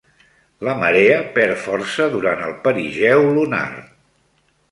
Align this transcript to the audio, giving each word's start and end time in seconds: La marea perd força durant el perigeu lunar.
La 0.67 0.71
marea 0.83 1.17
perd 1.35 1.59
força 1.65 2.07
durant 2.15 2.41
el 2.47 2.57
perigeu 2.65 3.29
lunar. 3.39 3.63